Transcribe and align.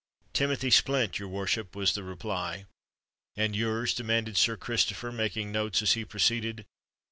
"Timothy 0.33 0.71
Splint, 0.71 1.19
your 1.19 1.27
worship," 1.27 1.75
was 1.75 1.93
the 1.93 2.01
reply. 2.03 2.65
"And 3.35 3.55
your's?" 3.55 3.93
demanded 3.93 4.35
Sir 4.35 4.57
Christopher, 4.57 5.11
making 5.11 5.51
notes 5.51 5.83
as 5.83 5.91
he 5.93 6.05
proceeded. 6.05 6.65